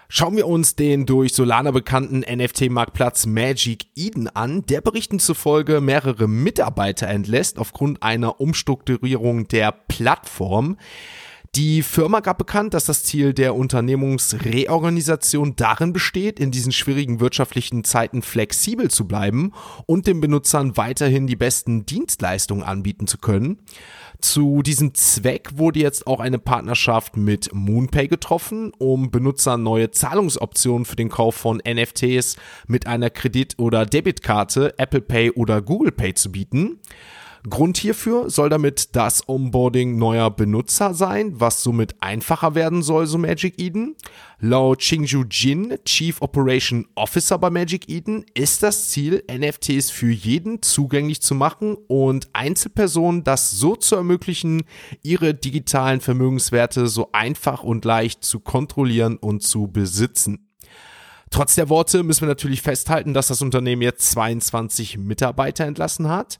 Schauen 0.09 0.35
wir 0.35 0.45
uns 0.45 0.75
den 0.75 1.05
durch 1.05 1.33
Solana 1.33 1.71
bekannten 1.71 2.19
NFT-Marktplatz 2.19 3.25
Magic 3.27 3.85
Eden 3.95 4.27
an, 4.27 4.65
der 4.65 4.81
Berichten 4.81 5.19
zufolge 5.19 5.79
mehrere 5.79 6.27
Mitarbeiter 6.27 7.07
entlässt 7.07 7.57
aufgrund 7.59 8.03
einer 8.03 8.41
Umstrukturierung 8.41 9.47
der 9.47 9.71
Plattform. 9.71 10.77
Die 11.55 11.83
Firma 11.83 12.19
gab 12.19 12.37
bekannt, 12.37 12.73
dass 12.73 12.83
das 12.83 13.05
Ziel 13.05 13.33
der 13.33 13.55
Unternehmungsreorganisation 13.55 15.55
darin 15.55 15.93
besteht, 15.93 16.37
in 16.37 16.51
diesen 16.51 16.73
schwierigen 16.73 17.21
wirtschaftlichen 17.21 17.85
Zeiten 17.85 18.23
flexibel 18.23 18.91
zu 18.91 19.07
bleiben 19.07 19.53
und 19.85 20.05
den 20.05 20.19
Benutzern 20.19 20.75
weiterhin 20.75 21.27
die 21.27 21.37
besten 21.37 21.85
Dienstleistungen 21.85 22.61
anbieten 22.61 23.07
zu 23.07 23.19
können. 23.19 23.59
Zu 24.19 24.63
diesem 24.63 24.95
Zweck 24.95 25.57
wurde 25.57 25.79
jetzt 25.79 26.07
auch 26.07 26.19
eine 26.19 26.39
Partnerschaft 26.39 27.15
mit 27.15 27.53
Moonpay 27.53 28.09
getroffen, 28.09 28.73
um 28.77 29.09
Benutzern 29.09 29.63
neue 29.63 29.91
Zahlungsoptionen 29.91 30.83
für 30.83 30.97
den 30.97 31.07
Kauf 31.07 31.35
von 31.35 31.61
NFTs 31.65 32.35
mit 32.67 32.85
einer 32.85 33.09
Kredit- 33.09 33.57
oder 33.59 33.85
Debitkarte, 33.85 34.77
Apple 34.77 34.99
Pay 34.99 35.31
oder 35.31 35.61
Google 35.61 35.93
Pay 35.93 36.15
zu 36.15 36.33
bieten. 36.33 36.81
Grund 37.49 37.77
hierfür 37.77 38.29
soll 38.29 38.49
damit 38.49 38.95
das 38.95 39.29
Onboarding 39.29 39.97
neuer 39.97 40.31
Benutzer 40.31 40.93
sein, 40.93 41.39
was 41.39 41.61
somit 41.61 41.95
einfacher 42.01 42.55
werden 42.55 42.81
soll, 42.81 43.05
so 43.05 43.17
Magic 43.17 43.59
Eden. 43.59 43.95
Laut 44.39 44.79
Qingju 44.79 45.25
Jin, 45.29 45.77
Chief 45.85 46.21
Operation 46.21 46.87
Officer 46.95 47.37
bei 47.37 47.49
Magic 47.49 47.87
Eden, 47.87 48.25
ist 48.33 48.63
das 48.63 48.89
Ziel, 48.89 49.23
NFTs 49.31 49.91
für 49.91 50.11
jeden 50.11 50.61
zugänglich 50.61 51.21
zu 51.21 51.35
machen 51.35 51.77
und 51.87 52.29
Einzelpersonen 52.33 53.23
das 53.23 53.51
so 53.51 53.75
zu 53.75 53.95
ermöglichen, 53.95 54.63
ihre 55.03 55.33
digitalen 55.33 56.01
Vermögenswerte 56.01 56.87
so 56.87 57.09
einfach 57.11 57.63
und 57.63 57.85
leicht 57.85 58.23
zu 58.23 58.39
kontrollieren 58.39 59.17
und 59.17 59.43
zu 59.43 59.67
besitzen. 59.67 60.49
Trotz 61.29 61.55
der 61.55 61.69
Worte 61.69 62.03
müssen 62.03 62.21
wir 62.21 62.27
natürlich 62.27 62.61
festhalten, 62.61 63.13
dass 63.13 63.27
das 63.27 63.41
Unternehmen 63.41 63.81
jetzt 63.81 64.11
22 64.11 64.97
Mitarbeiter 64.97 65.65
entlassen 65.65 66.07
hat. 66.07 66.39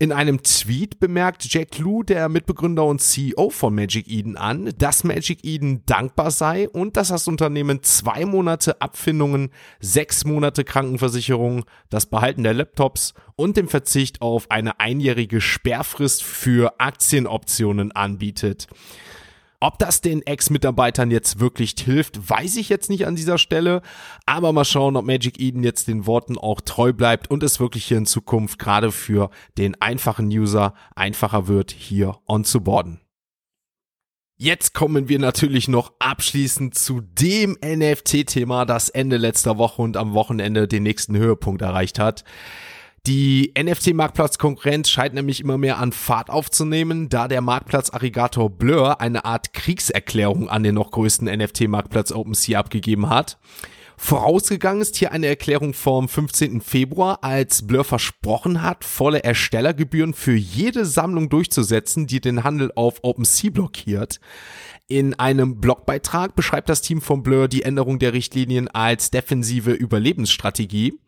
In 0.00 0.12
einem 0.12 0.44
Tweet 0.44 1.00
bemerkt 1.00 1.52
Jack 1.52 1.76
Lew, 1.78 2.04
der 2.04 2.28
Mitbegründer 2.28 2.84
und 2.84 3.00
CEO 3.00 3.50
von 3.50 3.74
Magic 3.74 4.06
Eden, 4.06 4.36
an, 4.36 4.72
dass 4.78 5.02
Magic 5.02 5.44
Eden 5.44 5.84
dankbar 5.86 6.30
sei 6.30 6.68
und 6.68 6.96
dass 6.96 7.08
das 7.08 7.26
Unternehmen 7.26 7.82
zwei 7.82 8.24
Monate 8.24 8.80
Abfindungen, 8.80 9.50
sechs 9.80 10.24
Monate 10.24 10.62
Krankenversicherung, 10.62 11.64
das 11.90 12.06
Behalten 12.06 12.44
der 12.44 12.54
Laptops 12.54 13.12
und 13.34 13.56
den 13.56 13.66
Verzicht 13.66 14.22
auf 14.22 14.52
eine 14.52 14.78
einjährige 14.78 15.40
Sperrfrist 15.40 16.22
für 16.22 16.78
Aktienoptionen 16.78 17.90
anbietet. 17.90 18.68
Ob 19.60 19.80
das 19.80 20.00
den 20.00 20.22
Ex-Mitarbeitern 20.22 21.10
jetzt 21.10 21.40
wirklich 21.40 21.74
hilft, 21.76 22.30
weiß 22.30 22.56
ich 22.56 22.68
jetzt 22.68 22.88
nicht 22.90 23.06
an 23.06 23.16
dieser 23.16 23.38
Stelle. 23.38 23.82
Aber 24.24 24.52
mal 24.52 24.64
schauen, 24.64 24.96
ob 24.96 25.04
Magic 25.04 25.40
Eden 25.40 25.64
jetzt 25.64 25.88
den 25.88 26.06
Worten 26.06 26.38
auch 26.38 26.60
treu 26.60 26.92
bleibt 26.92 27.28
und 27.28 27.42
es 27.42 27.58
wirklich 27.58 27.84
hier 27.86 27.98
in 27.98 28.06
Zukunft 28.06 28.60
gerade 28.60 28.92
für 28.92 29.30
den 29.56 29.74
einfachen 29.82 30.28
User 30.28 30.74
einfacher 30.94 31.48
wird, 31.48 31.72
hier 31.72 32.18
on 32.28 32.44
zu 32.44 32.60
boarden. 32.60 33.00
Jetzt 34.40 34.72
kommen 34.72 35.08
wir 35.08 35.18
natürlich 35.18 35.66
noch 35.66 35.92
abschließend 35.98 36.76
zu 36.76 37.00
dem 37.00 37.58
NFT-Thema, 37.60 38.64
das 38.64 38.88
Ende 38.88 39.16
letzter 39.16 39.58
Woche 39.58 39.82
und 39.82 39.96
am 39.96 40.14
Wochenende 40.14 40.68
den 40.68 40.84
nächsten 40.84 41.16
Höhepunkt 41.16 41.62
erreicht 41.62 41.98
hat. 41.98 42.22
Die 43.08 43.54
NFT-Marktplatz-Konkurrenz 43.58 44.90
scheint 44.90 45.14
nämlich 45.14 45.40
immer 45.40 45.56
mehr 45.56 45.78
an 45.78 45.92
Fahrt 45.92 46.28
aufzunehmen, 46.28 47.08
da 47.08 47.26
der 47.26 47.40
Marktplatz-Aggregator 47.40 48.50
Blur 48.50 49.00
eine 49.00 49.24
Art 49.24 49.54
Kriegserklärung 49.54 50.50
an 50.50 50.62
den 50.62 50.74
noch 50.74 50.90
größten 50.90 51.26
NFT-Marktplatz 51.26 52.12
OpenSea 52.12 52.60
abgegeben 52.60 53.08
hat. 53.08 53.38
Vorausgegangen 53.96 54.82
ist 54.82 54.96
hier 54.96 55.10
eine 55.10 55.26
Erklärung 55.26 55.72
vom 55.72 56.06
15. 56.06 56.60
Februar, 56.60 57.24
als 57.24 57.66
Blur 57.66 57.82
versprochen 57.82 58.60
hat, 58.60 58.84
volle 58.84 59.24
Erstellergebühren 59.24 60.12
für 60.12 60.34
jede 60.34 60.84
Sammlung 60.84 61.30
durchzusetzen, 61.30 62.06
die 62.06 62.20
den 62.20 62.44
Handel 62.44 62.72
auf 62.74 62.98
OpenSea 63.00 63.50
blockiert. 63.50 64.20
In 64.86 65.18
einem 65.18 65.60
Blogbeitrag 65.62 66.36
beschreibt 66.36 66.68
das 66.68 66.82
Team 66.82 67.00
von 67.00 67.22
Blur 67.22 67.48
die 67.48 67.62
Änderung 67.62 67.98
der 67.98 68.12
Richtlinien 68.12 68.68
als 68.68 69.10
defensive 69.10 69.72
Überlebensstrategie. 69.72 70.98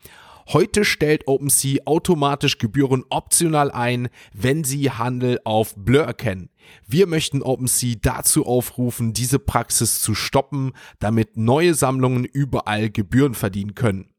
Heute 0.49 0.85
stellt 0.85 1.28
OpenSea 1.28 1.82
automatisch 1.85 2.59
Gebühren 2.59 3.04
optional 3.11 3.70
ein, 3.70 4.09
wenn 4.32 4.64
sie 4.64 4.90
Handel 4.90 5.40
auf 5.44 5.75
Blur 5.76 6.04
erkennen. 6.04 6.50
Wir 6.87 7.06
möchten 7.06 7.42
OpenSea 7.42 7.97
dazu 8.00 8.47
aufrufen, 8.47 9.12
diese 9.12 9.38
Praxis 9.38 10.00
zu 10.00 10.14
stoppen, 10.14 10.73
damit 10.99 11.37
neue 11.37 11.75
Sammlungen 11.75 12.25
überall 12.25 12.90
Gebühren 12.90 13.35
verdienen 13.35 13.75
können. 13.75 14.11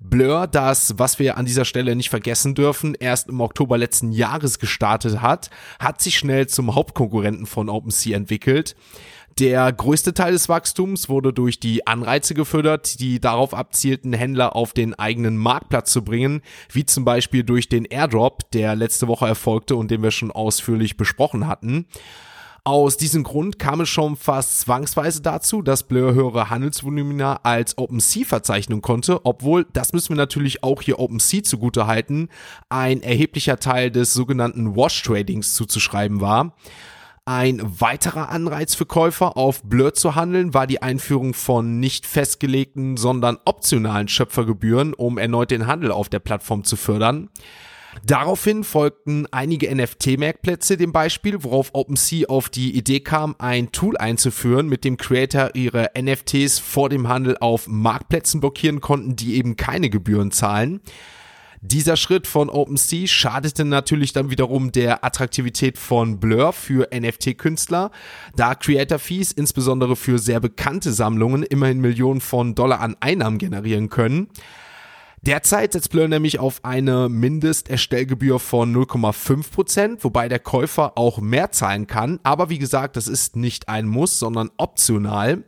Blur, 0.00 0.46
das, 0.46 0.98
was 0.98 1.18
wir 1.18 1.36
an 1.36 1.46
dieser 1.46 1.64
Stelle 1.64 1.96
nicht 1.96 2.10
vergessen 2.10 2.54
dürfen, 2.54 2.94
erst 2.94 3.28
im 3.28 3.40
Oktober 3.40 3.78
letzten 3.78 4.12
Jahres 4.12 4.58
gestartet 4.58 5.22
hat, 5.22 5.50
hat 5.78 6.00
sich 6.00 6.18
schnell 6.18 6.46
zum 6.46 6.74
Hauptkonkurrenten 6.74 7.46
von 7.46 7.68
OpenSea 7.68 8.16
entwickelt. 8.16 8.76
Der 9.40 9.72
größte 9.72 10.14
Teil 10.14 10.32
des 10.32 10.48
Wachstums 10.48 11.08
wurde 11.08 11.32
durch 11.32 11.58
die 11.58 11.88
Anreize 11.88 12.34
gefördert, 12.34 13.00
die 13.00 13.18
darauf 13.18 13.52
abzielten, 13.52 14.12
Händler 14.12 14.54
auf 14.54 14.74
den 14.74 14.94
eigenen 14.94 15.36
Marktplatz 15.36 15.90
zu 15.90 16.04
bringen, 16.04 16.40
wie 16.70 16.86
zum 16.86 17.04
Beispiel 17.04 17.42
durch 17.42 17.68
den 17.68 17.84
Airdrop, 17.84 18.48
der 18.52 18.76
letzte 18.76 19.08
Woche 19.08 19.26
erfolgte 19.26 19.74
und 19.74 19.90
den 19.90 20.04
wir 20.04 20.12
schon 20.12 20.30
ausführlich 20.30 20.96
besprochen 20.96 21.48
hatten. 21.48 21.86
Aus 22.66 22.96
diesem 22.96 23.24
Grund 23.24 23.58
kam 23.58 23.82
es 23.82 23.90
schon 23.90 24.16
fast 24.16 24.60
zwangsweise 24.60 25.20
dazu, 25.20 25.60
dass 25.60 25.82
Blur 25.82 26.14
höhere 26.14 26.48
Handelsvolumina 26.48 27.40
als 27.42 27.76
OpenSea 27.76 28.24
verzeichnen 28.24 28.80
konnte, 28.80 29.26
obwohl, 29.26 29.66
das 29.74 29.92
müssen 29.92 30.08
wir 30.08 30.16
natürlich 30.16 30.64
auch 30.64 30.80
hier 30.80 30.98
OpenSea 30.98 31.42
zugute 31.42 31.86
halten, 31.86 32.30
ein 32.70 33.02
erheblicher 33.02 33.58
Teil 33.58 33.90
des 33.90 34.14
sogenannten 34.14 34.76
Wash 34.76 35.02
Tradings 35.02 35.52
zuzuschreiben 35.52 36.22
war. 36.22 36.56
Ein 37.26 37.60
weiterer 37.62 38.30
Anreiz 38.30 38.74
für 38.74 38.86
Käufer 38.86 39.36
auf 39.36 39.62
Blur 39.62 39.92
zu 39.92 40.14
handeln 40.14 40.54
war 40.54 40.66
die 40.66 40.80
Einführung 40.80 41.34
von 41.34 41.80
nicht 41.80 42.06
festgelegten, 42.06 42.96
sondern 42.96 43.36
optionalen 43.44 44.08
Schöpfergebühren, 44.08 44.94
um 44.94 45.18
erneut 45.18 45.50
den 45.50 45.66
Handel 45.66 45.92
auf 45.92 46.08
der 46.08 46.18
Plattform 46.18 46.64
zu 46.64 46.76
fördern. 46.76 47.28
Daraufhin 48.02 48.64
folgten 48.64 49.26
einige 49.30 49.74
NFT-Marktplätze 49.74 50.76
dem 50.76 50.92
Beispiel, 50.92 51.42
worauf 51.42 51.70
OpenSea 51.74 52.28
auf 52.28 52.48
die 52.48 52.76
Idee 52.76 53.00
kam, 53.00 53.34
ein 53.38 53.72
Tool 53.72 53.96
einzuführen, 53.96 54.68
mit 54.68 54.84
dem 54.84 54.96
Creator 54.96 55.50
ihre 55.54 55.90
NFTs 55.98 56.58
vor 56.58 56.88
dem 56.88 57.08
Handel 57.08 57.36
auf 57.38 57.66
Marktplätzen 57.68 58.40
blockieren 58.40 58.80
konnten, 58.80 59.16
die 59.16 59.36
eben 59.36 59.56
keine 59.56 59.90
Gebühren 59.90 60.32
zahlen. 60.32 60.80
Dieser 61.66 61.96
Schritt 61.96 62.26
von 62.26 62.50
OpenSea 62.50 63.06
schadete 63.06 63.64
natürlich 63.64 64.12
dann 64.12 64.30
wiederum 64.30 64.70
der 64.70 65.02
Attraktivität 65.02 65.78
von 65.78 66.20
Blur 66.20 66.52
für 66.52 66.90
NFT-Künstler, 66.94 67.90
da 68.36 68.54
Creator 68.54 68.98
Fees 68.98 69.32
insbesondere 69.32 69.96
für 69.96 70.18
sehr 70.18 70.40
bekannte 70.40 70.92
Sammlungen 70.92 71.42
immerhin 71.42 71.80
Millionen 71.80 72.20
von 72.20 72.54
Dollar 72.54 72.80
an 72.80 72.96
Einnahmen 73.00 73.38
generieren 73.38 73.88
können. 73.88 74.28
Derzeit 75.26 75.72
setzt 75.72 75.88
Blur 75.88 76.06
nämlich 76.06 76.38
auf 76.38 76.62
eine 76.66 77.08
Mindesterstellgebühr 77.08 78.38
von 78.38 78.76
0,5%, 78.76 80.04
wobei 80.04 80.28
der 80.28 80.38
Käufer 80.38 80.98
auch 80.98 81.18
mehr 81.18 81.50
zahlen 81.50 81.86
kann. 81.86 82.20
Aber 82.24 82.50
wie 82.50 82.58
gesagt, 82.58 82.94
das 82.96 83.08
ist 83.08 83.34
nicht 83.34 83.70
ein 83.70 83.86
Muss, 83.86 84.18
sondern 84.18 84.50
optional. 84.58 85.44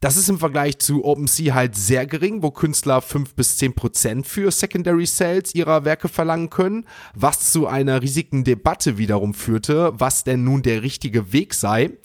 Das 0.00 0.16
ist 0.16 0.28
im 0.28 0.38
Vergleich 0.38 0.78
zu 0.78 1.04
OpenSea 1.04 1.54
halt 1.54 1.74
sehr 1.74 2.06
gering, 2.06 2.40
wo 2.44 2.52
Künstler 2.52 3.02
5 3.02 3.34
bis 3.34 3.56
10 3.56 3.74
Prozent 3.74 4.26
für 4.28 4.52
Secondary 4.52 5.06
Sales 5.06 5.56
ihrer 5.56 5.84
Werke 5.84 6.06
verlangen 6.06 6.48
können, 6.48 6.86
was 7.16 7.50
zu 7.50 7.66
einer 7.66 8.00
riesigen 8.00 8.44
Debatte 8.44 8.96
wiederum 8.96 9.34
führte, 9.34 9.92
was 9.94 10.22
denn 10.22 10.44
nun 10.44 10.62
der 10.62 10.84
richtige 10.84 11.32
Weg 11.32 11.52
sei. 11.52 11.98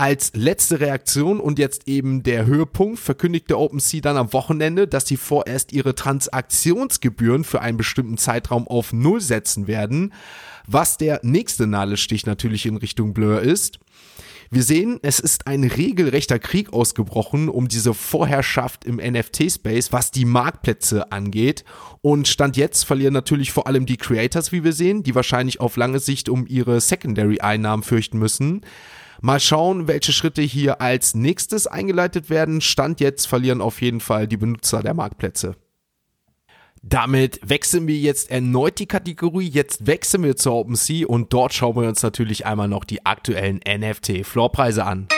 Als 0.00 0.32
letzte 0.34 0.80
Reaktion 0.80 1.40
und 1.40 1.58
jetzt 1.58 1.86
eben 1.86 2.22
der 2.22 2.46
Höhepunkt 2.46 2.98
verkündigte 2.98 3.58
OpenSea 3.58 4.00
dann 4.00 4.16
am 4.16 4.32
Wochenende, 4.32 4.88
dass 4.88 5.06
sie 5.06 5.18
vorerst 5.18 5.74
ihre 5.74 5.94
Transaktionsgebühren 5.94 7.44
für 7.44 7.60
einen 7.60 7.76
bestimmten 7.76 8.16
Zeitraum 8.16 8.66
auf 8.66 8.94
Null 8.94 9.20
setzen 9.20 9.66
werden, 9.66 10.14
was 10.66 10.96
der 10.96 11.20
nächste 11.22 11.66
Nadelstich 11.66 12.24
natürlich 12.24 12.64
in 12.64 12.78
Richtung 12.78 13.12
Blur 13.12 13.42
ist. 13.42 13.78
Wir 14.50 14.62
sehen, 14.62 15.00
es 15.02 15.20
ist 15.20 15.46
ein 15.46 15.64
regelrechter 15.64 16.38
Krieg 16.38 16.72
ausgebrochen 16.72 17.50
um 17.50 17.68
diese 17.68 17.92
Vorherrschaft 17.92 18.86
im 18.86 18.96
NFT-Space, 18.96 19.92
was 19.92 20.12
die 20.12 20.24
Marktplätze 20.24 21.12
angeht. 21.12 21.62
Und 22.00 22.26
Stand 22.26 22.56
jetzt 22.56 22.86
verlieren 22.86 23.12
natürlich 23.12 23.52
vor 23.52 23.66
allem 23.66 23.84
die 23.84 23.98
Creators, 23.98 24.50
wie 24.50 24.64
wir 24.64 24.72
sehen, 24.72 25.02
die 25.02 25.14
wahrscheinlich 25.14 25.60
auf 25.60 25.76
lange 25.76 25.98
Sicht 25.98 26.30
um 26.30 26.46
ihre 26.46 26.80
Secondary-Einnahmen 26.80 27.82
fürchten 27.82 28.18
müssen. 28.18 28.62
Mal 29.22 29.38
schauen, 29.38 29.86
welche 29.86 30.12
Schritte 30.12 30.40
hier 30.40 30.80
als 30.80 31.14
nächstes 31.14 31.66
eingeleitet 31.66 32.30
werden. 32.30 32.60
Stand 32.60 33.00
jetzt 33.00 33.26
verlieren 33.26 33.60
auf 33.60 33.82
jeden 33.82 34.00
Fall 34.00 34.26
die 34.26 34.38
Benutzer 34.38 34.82
der 34.82 34.94
Marktplätze. 34.94 35.56
Damit 36.82 37.40
wechseln 37.44 37.86
wir 37.86 37.96
jetzt 37.96 38.30
erneut 38.30 38.78
die 38.78 38.86
Kategorie. 38.86 39.48
Jetzt 39.48 39.86
wechseln 39.86 40.22
wir 40.22 40.36
zur 40.36 40.54
OpenSea 40.54 41.06
und 41.06 41.32
dort 41.34 41.52
schauen 41.52 41.76
wir 41.76 41.86
uns 41.86 42.02
natürlich 42.02 42.46
einmal 42.46 42.68
noch 42.68 42.84
die 42.84 43.04
aktuellen 43.04 43.60
NFT-Floorpreise 43.68 44.86
an. 44.86 45.08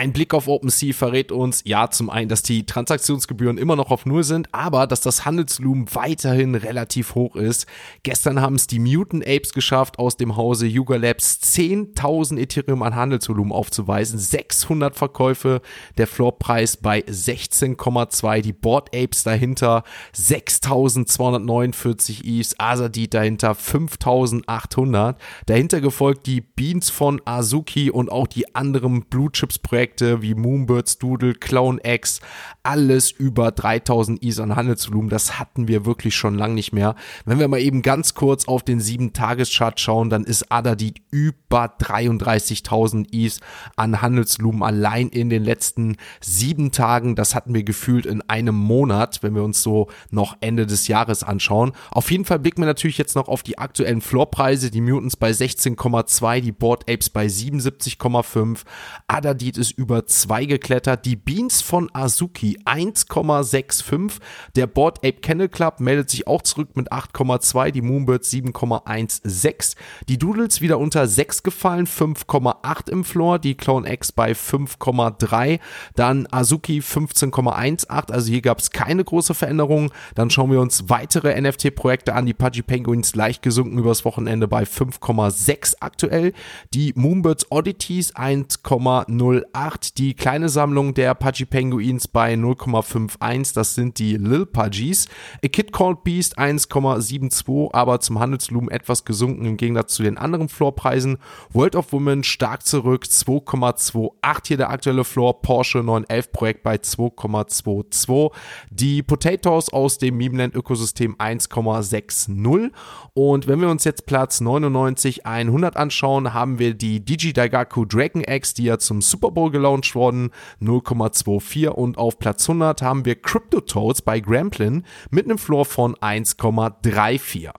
Ein 0.00 0.14
Blick 0.14 0.32
auf 0.32 0.48
OpenSea 0.48 0.94
verrät 0.94 1.30
uns, 1.30 1.60
ja, 1.66 1.90
zum 1.90 2.08
einen, 2.08 2.30
dass 2.30 2.42
die 2.42 2.64
Transaktionsgebühren 2.64 3.58
immer 3.58 3.76
noch 3.76 3.90
auf 3.90 4.06
Null 4.06 4.24
sind, 4.24 4.48
aber 4.50 4.86
dass 4.86 5.02
das 5.02 5.26
Handelsvolumen 5.26 5.94
weiterhin 5.94 6.54
relativ 6.54 7.14
hoch 7.14 7.36
ist. 7.36 7.66
Gestern 8.02 8.40
haben 8.40 8.54
es 8.54 8.66
die 8.66 8.78
Mutant 8.78 9.26
Apes 9.26 9.52
geschafft, 9.52 9.98
aus 9.98 10.16
dem 10.16 10.38
Hause 10.38 10.66
Yuga 10.66 10.96
Labs 10.96 11.40
10.000 11.42 12.38
Ethereum 12.38 12.82
an 12.82 12.96
Handelsvolumen 12.96 13.52
aufzuweisen, 13.52 14.18
600 14.18 14.96
Verkäufe, 14.96 15.60
der 15.98 16.06
Floorpreis 16.06 16.78
bei 16.78 17.00
16,2, 17.00 18.40
die 18.40 18.54
Board 18.54 18.96
Apes 18.96 19.22
dahinter 19.22 19.84
6.249 20.16 22.24
ETH, 22.24 22.54
Asadid 22.56 23.12
dahinter 23.12 23.52
5.800, 23.52 25.16
dahinter 25.44 25.82
gefolgt 25.82 26.26
die 26.26 26.40
Beans 26.40 26.88
von 26.88 27.20
Azuki 27.26 27.90
und 27.90 28.10
auch 28.10 28.28
die 28.28 28.54
anderen 28.54 29.02
Blue 29.02 29.30
Chips 29.30 29.58
Projekte 29.58 29.89
wie 29.98 30.34
Moonbirds 30.34 30.98
Doodle, 30.98 31.34
Clone 31.34 31.80
X, 31.82 32.20
alles 32.62 33.10
über 33.10 33.50
3000 33.50 34.22
ETH 34.22 34.38
an 34.38 34.54
Handelsvolumen. 34.54 35.10
Das 35.10 35.38
hatten 35.38 35.68
wir 35.68 35.84
wirklich 35.84 36.14
schon 36.14 36.36
lange 36.36 36.54
nicht 36.54 36.72
mehr. 36.72 36.94
Wenn 37.24 37.38
wir 37.38 37.48
mal 37.48 37.60
eben 37.60 37.82
ganz 37.82 38.14
kurz 38.14 38.46
auf 38.46 38.62
den 38.62 38.80
7-Tages-Chart 38.80 39.80
schauen, 39.80 40.10
dann 40.10 40.24
ist 40.24 40.52
Adadit 40.52 41.00
über 41.10 41.64
33.000 41.66 43.08
ETH 43.12 43.40
an 43.76 44.00
Handelsvolumen 44.00 44.62
allein 44.62 45.08
in 45.08 45.30
den 45.30 45.44
letzten 45.44 45.96
sieben 46.20 46.70
Tagen. 46.70 47.16
Das 47.16 47.34
hatten 47.34 47.54
wir 47.54 47.64
gefühlt 47.64 48.06
in 48.06 48.22
einem 48.22 48.54
Monat, 48.54 49.22
wenn 49.22 49.34
wir 49.34 49.42
uns 49.42 49.62
so 49.62 49.88
noch 50.10 50.36
Ende 50.40 50.66
des 50.66 50.88
Jahres 50.88 51.22
anschauen. 51.22 51.72
Auf 51.90 52.10
jeden 52.10 52.24
Fall 52.24 52.38
blicken 52.38 52.62
wir 52.62 52.66
natürlich 52.66 52.98
jetzt 52.98 53.16
noch 53.16 53.28
auf 53.28 53.42
die 53.42 53.58
aktuellen 53.58 54.00
Floorpreise. 54.00 54.70
Die 54.70 54.80
Mutants 54.80 55.16
bei 55.16 55.30
16,2, 55.30 56.40
die 56.40 56.52
Board 56.52 56.90
Apes 56.90 57.10
bei 57.10 57.26
77,5. 57.26 58.60
Adadit 59.08 59.56
ist 59.56 59.72
über 59.80 60.04
2 60.04 60.44
geklettert. 60.44 61.06
Die 61.06 61.16
Beans 61.16 61.62
von 61.62 61.88
Azuki 61.94 62.58
1,65. 62.66 64.20
Der 64.54 64.66
Board 64.66 64.98
Ape 64.98 65.20
Kennel 65.22 65.48
Club 65.48 65.80
meldet 65.80 66.10
sich 66.10 66.26
auch 66.26 66.42
zurück 66.42 66.76
mit 66.76 66.92
8,2. 66.92 67.70
Die 67.70 67.80
Moonbirds 67.80 68.30
7,16. 68.30 69.76
Die 70.08 70.18
Doodles 70.18 70.60
wieder 70.60 70.78
unter 70.78 71.08
6 71.08 71.42
gefallen, 71.42 71.86
5,8 71.86 72.90
im 72.90 73.04
Floor. 73.04 73.38
Die 73.38 73.54
Clone 73.54 73.90
X 73.90 74.12
bei 74.12 74.32
5,3. 74.32 75.60
Dann 75.94 76.28
Azuki 76.30 76.80
15,18. 76.80 78.12
Also 78.12 78.30
hier 78.30 78.42
gab 78.42 78.58
es 78.58 78.70
keine 78.70 79.02
große 79.02 79.32
Veränderung. 79.32 79.92
Dann 80.14 80.28
schauen 80.28 80.50
wir 80.50 80.60
uns 80.60 80.90
weitere 80.90 81.40
NFT-Projekte 81.40 82.14
an. 82.14 82.26
Die 82.26 82.34
Pudgy 82.34 82.60
Penguins 82.60 83.14
leicht 83.14 83.40
gesunken 83.40 83.78
übers 83.78 84.04
Wochenende 84.04 84.46
bei 84.46 84.64
5,6 84.64 85.76
aktuell. 85.80 86.34
Die 86.74 86.92
Moonbirds 86.94 87.50
Oddities 87.50 88.14
1,08. 88.14 89.69
Die 89.96 90.14
kleine 90.14 90.48
Sammlung 90.48 90.94
der 90.94 91.14
Pudgy 91.14 91.44
Penguins 91.44 92.08
bei 92.08 92.34
0,51. 92.34 93.54
Das 93.54 93.74
sind 93.74 93.98
die 93.98 94.16
Lil 94.16 94.46
Pudgies. 94.46 95.08
A 95.44 95.48
Kid 95.48 95.72
Called 95.72 96.04
Beast 96.04 96.38
1,72, 96.38 97.72
aber 97.72 98.00
zum 98.00 98.18
Handelsvolumen 98.18 98.70
etwas 98.70 99.04
gesunken 99.04 99.44
im 99.44 99.56
Gegensatz 99.56 99.94
zu 99.94 100.02
den 100.02 100.18
anderen 100.18 100.48
Floorpreisen. 100.48 101.18
World 101.52 101.76
of 101.76 101.92
Women 101.92 102.24
stark 102.24 102.64
zurück 102.66 103.04
2,28. 103.04 104.46
Hier 104.46 104.56
der 104.56 104.70
aktuelle 104.70 105.04
Floor. 105.04 105.42
Porsche 105.42 105.78
911 105.78 106.32
Projekt 106.32 106.62
bei 106.62 106.76
2,22. 106.76 108.32
Die 108.70 109.02
Potatoes 109.02 109.72
aus 109.72 109.98
dem 109.98 110.16
Memeland 110.16 110.54
Ökosystem 110.54 111.16
1,60. 111.16 112.70
Und 113.14 113.46
wenn 113.46 113.60
wir 113.60 113.68
uns 113.68 113.84
jetzt 113.84 114.06
Platz 114.06 114.40
99 114.40 115.26
100 115.26 115.76
anschauen, 115.76 116.34
haben 116.34 116.58
wir 116.58 116.74
die 116.74 117.04
Digi 117.04 117.32
Daigaku 117.32 117.84
Dragon 117.84 118.22
X, 118.22 118.54
die 118.54 118.64
ja 118.64 118.78
zum 118.78 119.02
Super 119.02 119.30
Bowl 119.30 119.50
gelauncht 119.60 119.94
wurden, 119.94 120.30
0,24 120.62 121.68
und 121.68 121.98
auf 121.98 122.18
Platz 122.18 122.48
100 122.48 122.82
haben 122.82 123.04
wir 123.04 123.14
Crypto 123.14 123.60
Toads 123.60 124.02
bei 124.02 124.20
Gramplin 124.20 124.84
mit 125.10 125.26
einem 125.26 125.38
Floor 125.38 125.66
von 125.66 125.94
1,34. 125.96 127.50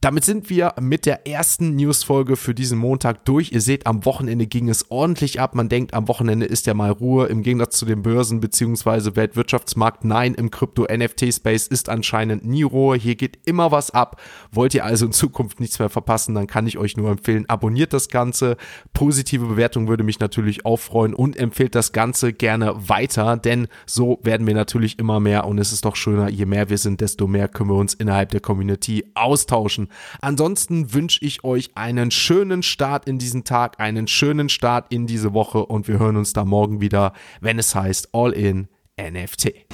Damit 0.00 0.24
sind 0.24 0.48
wir 0.48 0.74
mit 0.80 1.06
der 1.06 1.26
ersten 1.26 1.74
Newsfolge 1.74 2.36
für 2.36 2.54
diesen 2.54 2.78
Montag 2.78 3.24
durch. 3.24 3.50
Ihr 3.50 3.60
seht, 3.60 3.84
am 3.84 4.04
Wochenende 4.04 4.46
ging 4.46 4.68
es 4.68 4.92
ordentlich 4.92 5.40
ab. 5.40 5.56
Man 5.56 5.68
denkt, 5.68 5.92
am 5.92 6.06
Wochenende 6.06 6.46
ist 6.46 6.66
ja 6.66 6.74
mal 6.74 6.92
Ruhe 6.92 7.26
im 7.26 7.42
Gegensatz 7.42 7.78
zu 7.78 7.84
den 7.84 8.02
Börsen 8.02 8.38
bzw. 8.38 9.16
Weltwirtschaftsmarkt. 9.16 10.04
Nein, 10.04 10.34
im 10.34 10.52
Krypto-NFT-Space 10.52 11.66
ist 11.66 11.88
anscheinend 11.88 12.46
nie 12.46 12.62
Ruhe. 12.62 12.96
Hier 12.96 13.16
geht 13.16 13.40
immer 13.44 13.72
was 13.72 13.90
ab. 13.90 14.20
Wollt 14.52 14.72
ihr 14.74 14.84
also 14.84 15.06
in 15.06 15.10
Zukunft 15.10 15.58
nichts 15.58 15.80
mehr 15.80 15.88
verpassen, 15.88 16.32
dann 16.36 16.46
kann 16.46 16.68
ich 16.68 16.78
euch 16.78 16.96
nur 16.96 17.10
empfehlen, 17.10 17.48
abonniert 17.48 17.92
das 17.92 18.08
Ganze. 18.08 18.56
Positive 18.92 19.46
Bewertung 19.46 19.88
würde 19.88 20.04
mich 20.04 20.20
natürlich 20.20 20.64
auch 20.64 20.78
freuen 20.78 21.12
und 21.12 21.36
empfehlt 21.36 21.74
das 21.74 21.92
Ganze 21.92 22.32
gerne 22.32 22.88
weiter, 22.88 23.36
denn 23.36 23.66
so 23.84 24.20
werden 24.22 24.46
wir 24.46 24.54
natürlich 24.54 25.00
immer 25.00 25.18
mehr 25.18 25.44
und 25.46 25.58
es 25.58 25.72
ist 25.72 25.84
doch 25.84 25.96
schöner, 25.96 26.28
je 26.30 26.46
mehr 26.46 26.70
wir 26.70 26.78
sind, 26.78 27.00
desto 27.00 27.26
mehr 27.26 27.48
können 27.48 27.70
wir 27.70 27.76
uns 27.76 27.94
innerhalb 27.94 28.30
der 28.30 28.40
Community 28.40 29.04
austauschen. 29.14 29.87
Ansonsten 30.20 30.92
wünsche 30.92 31.24
ich 31.24 31.44
euch 31.44 31.70
einen 31.74 32.10
schönen 32.10 32.62
Start 32.62 33.06
in 33.06 33.18
diesen 33.18 33.44
Tag, 33.44 33.80
einen 33.80 34.08
schönen 34.08 34.48
Start 34.48 34.92
in 34.92 35.06
diese 35.06 35.34
Woche 35.34 35.64
und 35.64 35.88
wir 35.88 35.98
hören 35.98 36.16
uns 36.16 36.32
da 36.32 36.44
morgen 36.44 36.80
wieder, 36.80 37.12
wenn 37.40 37.58
es 37.58 37.74
heißt 37.74 38.10
All 38.12 38.32
in 38.32 38.68
NFT. 39.00 39.68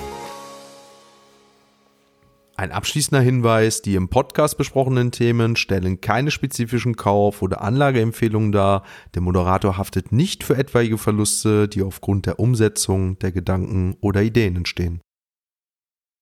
Ein 2.56 2.70
abschließender 2.70 3.20
Hinweis, 3.20 3.82
die 3.82 3.96
im 3.96 4.08
Podcast 4.08 4.56
besprochenen 4.56 5.10
Themen 5.10 5.56
stellen 5.56 6.00
keine 6.00 6.30
spezifischen 6.30 6.94
Kauf- 6.94 7.42
oder 7.42 7.62
Anlageempfehlungen 7.62 8.52
dar. 8.52 8.84
Der 9.14 9.22
Moderator 9.22 9.76
haftet 9.76 10.12
nicht 10.12 10.44
für 10.44 10.56
etwaige 10.56 10.96
Verluste, 10.96 11.66
die 11.66 11.82
aufgrund 11.82 12.26
der 12.26 12.38
Umsetzung 12.38 13.18
der 13.18 13.32
Gedanken 13.32 13.96
oder 14.00 14.22
Ideen 14.22 14.54
entstehen. 14.54 15.00